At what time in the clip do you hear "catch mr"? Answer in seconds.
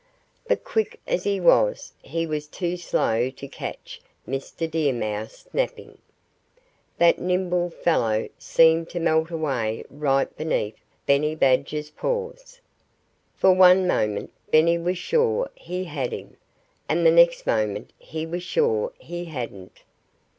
3.47-4.67